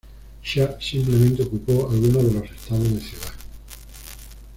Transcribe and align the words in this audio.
Xia 0.41 0.79
simplemente 0.81 1.43
ocupó 1.43 1.87
algunos 1.87 2.23
de 2.25 2.33
los 2.39 2.49
estados 2.49 2.91
de 2.91 2.99
ciudad. 3.01 3.33